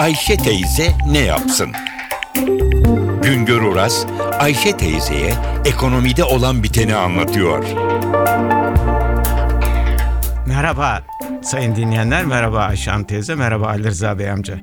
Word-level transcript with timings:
Ayşe 0.00 0.36
teyze 0.36 0.92
ne 1.06 1.18
yapsın? 1.18 1.72
Güngör 3.22 3.62
Oras, 3.62 4.06
Ayşe 4.38 4.76
teyzeye 4.76 5.34
ekonomide 5.64 6.24
olan 6.24 6.62
biteni 6.62 6.94
anlatıyor. 6.94 7.64
Merhaba 10.46 11.02
sayın 11.42 11.76
dinleyenler, 11.76 12.24
merhaba 12.24 12.58
Ayşe 12.58 12.90
Hanım 12.90 13.04
teyze, 13.04 13.34
merhaba 13.34 13.66
Ali 13.66 13.84
Rıza 13.84 14.18
Bey 14.18 14.30
amca. 14.30 14.60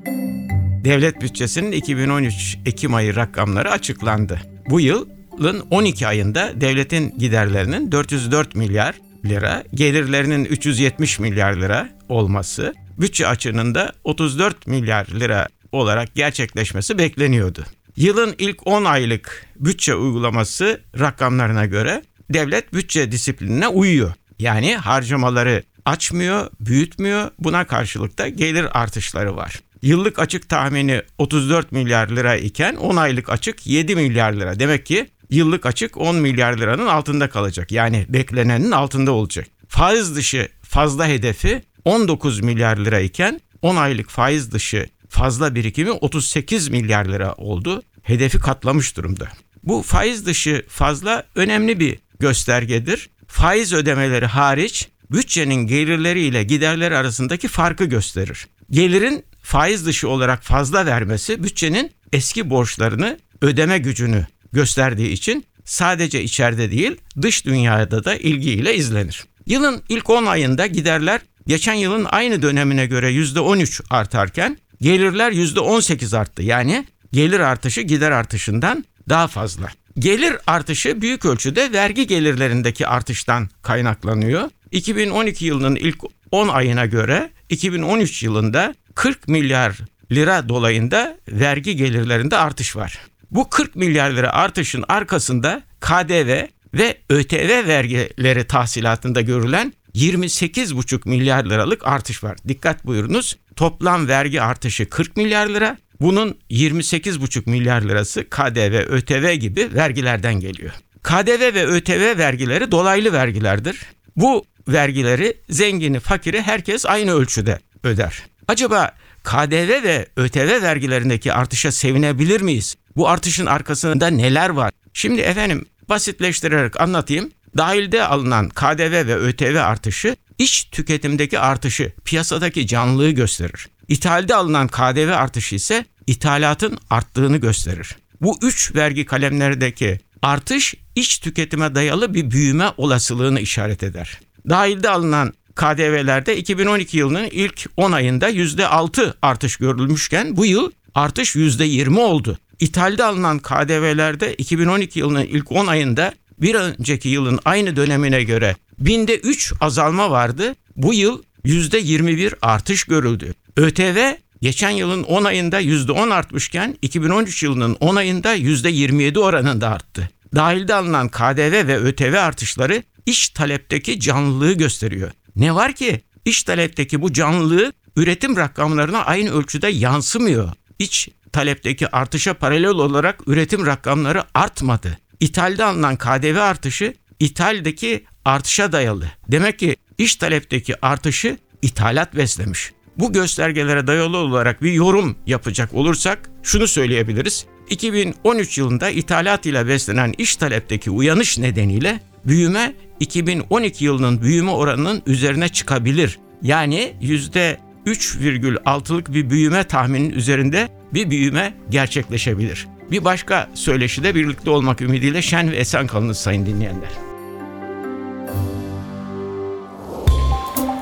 Devlet 0.84 1.22
bütçesinin 1.22 1.72
2013 1.72 2.58
Ekim 2.66 2.94
ayı 2.94 3.16
rakamları 3.16 3.70
açıklandı. 3.70 4.40
Bu 4.70 4.80
yılın 4.80 5.66
12 5.70 6.06
ayında 6.06 6.60
devletin 6.60 7.18
giderlerinin 7.18 7.92
404 7.92 8.54
milyar 8.54 8.94
lira, 9.24 9.64
gelirlerinin 9.74 10.44
370 10.44 11.18
milyar 11.18 11.52
lira 11.52 11.88
olması, 12.08 12.74
bütçe 12.98 13.26
açığının 13.26 13.74
da 13.74 13.92
34 14.04 14.66
milyar 14.66 15.06
lira 15.06 15.48
olarak 15.72 16.14
gerçekleşmesi 16.14 16.98
bekleniyordu. 16.98 17.64
Yılın 17.96 18.34
ilk 18.38 18.66
10 18.66 18.84
aylık 18.84 19.46
bütçe 19.56 19.94
uygulaması 19.94 20.80
rakamlarına 20.98 21.66
göre 21.66 22.02
devlet 22.30 22.72
bütçe 22.72 23.12
disiplinine 23.12 23.68
uyuyor. 23.68 24.12
Yani 24.38 24.76
harcamaları 24.76 25.62
açmıyor, 25.84 26.50
büyütmüyor. 26.60 27.30
Buna 27.38 27.66
karşılık 27.66 28.18
da 28.18 28.28
gelir 28.28 28.80
artışları 28.80 29.36
var. 29.36 29.60
Yıllık 29.82 30.18
açık 30.18 30.48
tahmini 30.48 31.02
34 31.18 31.72
milyar 31.72 32.08
lira 32.08 32.36
iken 32.36 32.74
10 32.74 32.96
aylık 32.96 33.30
açık 33.30 33.66
7 33.66 33.96
milyar 33.96 34.32
lira. 34.32 34.60
Demek 34.60 34.86
ki 34.86 35.06
yıllık 35.30 35.66
açık 35.66 35.96
10 35.96 36.16
milyar 36.16 36.58
liranın 36.58 36.86
altında 36.86 37.28
kalacak. 37.28 37.72
Yani 37.72 38.06
beklenenin 38.08 38.70
altında 38.70 39.12
olacak. 39.12 39.46
Faiz 39.68 40.16
dışı 40.16 40.48
fazla 40.62 41.06
hedefi 41.06 41.62
19 41.84 42.40
milyar 42.40 42.76
lira 42.76 43.00
iken 43.00 43.40
10 43.62 43.76
aylık 43.76 44.10
faiz 44.10 44.52
dışı 44.52 44.88
fazla 45.08 45.54
birikimi 45.54 45.90
38 45.90 46.68
milyar 46.68 47.04
lira 47.04 47.34
oldu. 47.34 47.82
Hedefi 48.02 48.38
katlamış 48.38 48.96
durumda. 48.96 49.28
Bu 49.62 49.82
faiz 49.82 50.26
dışı 50.26 50.64
fazla 50.68 51.24
önemli 51.34 51.80
bir 51.80 51.98
göstergedir. 52.20 53.10
Faiz 53.26 53.72
ödemeleri 53.72 54.26
hariç 54.26 54.88
bütçenin 55.10 55.66
gelirleri 55.66 56.20
ile 56.20 56.42
giderleri 56.42 56.96
arasındaki 56.96 57.48
farkı 57.48 57.84
gösterir. 57.84 58.46
Gelirin 58.70 59.24
faiz 59.42 59.86
dışı 59.86 60.08
olarak 60.08 60.42
fazla 60.42 60.86
vermesi 60.86 61.44
bütçenin 61.44 61.90
eski 62.12 62.50
borçlarını 62.50 63.18
ödeme 63.40 63.78
gücünü 63.78 64.26
gösterdiği 64.52 65.08
için 65.08 65.44
sadece 65.64 66.22
içeride 66.22 66.70
değil 66.70 66.96
dış 67.22 67.46
dünyada 67.46 68.04
da 68.04 68.14
ilgiyle 68.14 68.74
izlenir. 68.76 69.24
Yılın 69.46 69.82
ilk 69.88 70.10
10 70.10 70.26
ayında 70.26 70.66
giderler 70.66 71.20
geçen 71.48 71.74
yılın 71.74 72.06
aynı 72.10 72.42
dönemine 72.42 72.86
göre 72.86 73.12
%13 73.12 73.82
artarken 73.90 74.58
gelirler 74.80 75.32
%18 75.32 76.18
arttı. 76.18 76.42
Yani 76.42 76.86
gelir 77.12 77.40
artışı 77.40 77.80
gider 77.80 78.10
artışından 78.10 78.84
daha 79.08 79.28
fazla. 79.28 79.68
Gelir 79.98 80.36
artışı 80.46 81.02
büyük 81.02 81.24
ölçüde 81.24 81.72
vergi 81.72 82.06
gelirlerindeki 82.06 82.86
artıştan 82.86 83.48
kaynaklanıyor. 83.62 84.50
2012 84.70 85.44
yılının 85.44 85.76
ilk 85.76 85.98
10 86.30 86.48
ayına 86.48 86.86
göre 86.86 87.30
2013 87.48 88.22
yılında 88.22 88.74
40 88.94 89.28
milyar 89.28 89.78
lira 90.12 90.48
dolayında 90.48 91.18
vergi 91.28 91.76
gelirlerinde 91.76 92.36
artış 92.36 92.76
var. 92.76 92.98
Bu 93.30 93.50
40 93.50 93.76
milyar 93.76 94.10
lira 94.10 94.32
artışın 94.32 94.84
arkasında 94.88 95.62
KDV 95.80 96.46
ve 96.74 96.98
ÖTV 97.10 97.66
vergileri 97.66 98.46
tahsilatında 98.46 99.20
görülen 99.20 99.72
28,5 99.98 101.08
milyar 101.08 101.44
liralık 101.44 101.86
artış 101.86 102.24
var. 102.24 102.36
Dikkat 102.48 102.86
buyurunuz. 102.86 103.36
Toplam 103.56 104.08
vergi 104.08 104.42
artışı 104.42 104.88
40 104.88 105.16
milyar 105.16 105.48
lira. 105.48 105.76
Bunun 106.00 106.38
28,5 106.50 107.50
milyar 107.50 107.82
lirası 107.82 108.24
KDV, 108.30 108.74
ÖTV 108.88 109.34
gibi 109.34 109.68
vergilerden 109.74 110.40
geliyor. 110.40 110.72
KDV 111.02 111.54
ve 111.54 111.66
ÖTV 111.66 112.18
vergileri 112.18 112.70
dolaylı 112.70 113.12
vergilerdir. 113.12 113.80
Bu 114.16 114.44
vergileri 114.68 115.36
zengini, 115.50 116.00
fakiri 116.00 116.42
herkes 116.42 116.86
aynı 116.86 117.12
ölçüde 117.12 117.58
öder. 117.84 118.22
Acaba 118.48 118.92
KDV 119.24 119.82
ve 119.84 120.06
ÖTV 120.16 120.62
vergilerindeki 120.62 121.32
artışa 121.32 121.72
sevinebilir 121.72 122.40
miyiz? 122.40 122.76
Bu 122.96 123.08
artışın 123.08 123.46
arkasında 123.46 124.06
neler 124.06 124.48
var? 124.48 124.72
Şimdi 124.92 125.20
efendim 125.20 125.66
basitleştirerek 125.88 126.80
anlatayım. 126.80 127.30
Dahilde 127.56 128.04
alınan 128.04 128.48
KDV 128.48 129.06
ve 129.06 129.16
ÖTV 129.16 129.56
artışı 129.64 130.16
iç 130.38 130.68
tüketimdeki 130.72 131.38
artışı, 131.38 131.92
piyasadaki 132.04 132.66
canlılığı 132.66 133.10
gösterir. 133.10 133.68
İthalde 133.88 134.34
alınan 134.34 134.68
KDV 134.68 135.12
artışı 135.14 135.54
ise 135.54 135.84
ithalatın 136.06 136.78
arttığını 136.90 137.36
gösterir. 137.36 137.96
Bu 138.20 138.38
üç 138.42 138.74
vergi 138.74 139.04
kalemlerdeki 139.04 140.00
artış 140.22 140.74
iç 140.94 141.18
tüketime 141.18 141.74
dayalı 141.74 142.14
bir 142.14 142.30
büyüme 142.30 142.70
olasılığını 142.76 143.40
işaret 143.40 143.82
eder. 143.82 144.20
Dahilde 144.48 144.90
alınan 144.90 145.32
KDV'lerde 145.54 146.36
2012 146.36 146.96
yılının 146.96 147.28
ilk 147.30 147.66
10 147.76 147.92
ayında 147.92 148.30
%6 148.30 149.14
artış 149.22 149.56
görülmüşken 149.56 150.36
bu 150.36 150.46
yıl 150.46 150.70
artış 150.94 151.36
%20 151.36 151.98
oldu. 151.98 152.38
İthalde 152.60 153.04
alınan 153.04 153.38
KDV'lerde 153.38 154.34
2012 154.34 154.98
yılının 154.98 155.24
ilk 155.24 155.52
10 155.52 155.66
ayında 155.66 156.12
bir 156.40 156.54
önceki 156.54 157.08
yılın 157.08 157.38
aynı 157.44 157.76
dönemine 157.76 158.24
göre 158.24 158.56
binde 158.78 159.18
3 159.18 159.52
azalma 159.60 160.10
vardı. 160.10 160.54
Bu 160.76 160.94
yıl 160.94 161.22
%21 161.44 162.34
artış 162.42 162.84
görüldü. 162.84 163.34
ÖTV 163.56 164.12
geçen 164.42 164.70
yılın 164.70 165.02
10 165.02 165.24
ayında 165.24 165.60
%10 165.60 166.14
artmışken 166.14 166.78
2013 166.82 167.42
yılının 167.42 167.76
10 167.80 167.96
ayında 167.96 168.36
%27 168.36 169.18
oranında 169.18 169.68
arttı. 169.68 170.10
Dahilde 170.34 170.74
alınan 170.74 171.08
KDV 171.08 171.66
ve 171.66 171.76
ÖTV 171.76 172.14
artışları 172.14 172.82
iş 173.06 173.28
talepteki 173.28 174.00
canlılığı 174.00 174.52
gösteriyor. 174.52 175.10
Ne 175.36 175.54
var 175.54 175.72
ki 175.72 176.00
iş 176.24 176.42
talepteki 176.42 177.02
bu 177.02 177.12
canlılığı 177.12 177.72
üretim 177.96 178.36
rakamlarına 178.36 179.04
aynı 179.04 179.30
ölçüde 179.30 179.68
yansımıyor. 179.68 180.52
İç 180.78 181.08
talepteki 181.32 181.88
artışa 181.88 182.34
paralel 182.34 182.68
olarak 182.68 183.20
üretim 183.26 183.66
rakamları 183.66 184.22
artmadı. 184.34 184.98
İthalde 185.20 185.64
alınan 185.64 185.96
KDV 185.96 186.36
artışı 186.36 186.94
ithaldeki 187.20 188.04
artışa 188.24 188.72
dayalı. 188.72 189.06
Demek 189.28 189.58
ki 189.58 189.76
iş 189.98 190.16
talepteki 190.16 190.86
artışı 190.86 191.38
ithalat 191.62 192.16
beslemiş. 192.16 192.72
Bu 192.96 193.12
göstergelere 193.12 193.86
dayalı 193.86 194.16
olarak 194.16 194.62
bir 194.62 194.72
yorum 194.72 195.16
yapacak 195.26 195.74
olursak 195.74 196.30
şunu 196.42 196.68
söyleyebiliriz. 196.68 197.46
2013 197.70 198.58
yılında 198.58 198.90
ithalat 198.90 199.46
ile 199.46 199.68
beslenen 199.68 200.14
iş 200.18 200.36
talepteki 200.36 200.90
uyanış 200.90 201.38
nedeniyle 201.38 202.00
büyüme 202.24 202.74
2012 203.00 203.84
yılının 203.84 204.22
büyüme 204.22 204.50
oranının 204.50 205.02
üzerine 205.06 205.48
çıkabilir. 205.48 206.18
Yani 206.42 206.94
%3,6'lık 207.02 209.14
bir 209.14 209.30
büyüme 209.30 209.64
tahmininin 209.64 210.14
üzerinde 210.14 210.68
bir 210.94 211.10
büyüme 211.10 211.54
gerçekleşebilir. 211.70 212.66
Bir 212.90 213.04
başka 213.04 213.48
söyleşide 213.54 214.14
birlikte 214.14 214.50
olmak 214.50 214.80
ümidiyle 214.80 215.22
şen 215.22 215.52
ve 215.52 215.56
esen 215.56 215.86
kalınız 215.86 216.18
sayın 216.18 216.46
dinleyenler. 216.46 216.90